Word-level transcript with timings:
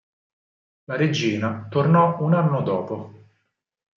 La 0.85 0.95
Regina 0.95 1.67
tornò 1.69 2.19
un 2.21 2.33
anno 2.33 2.63
dopo. 2.63 3.23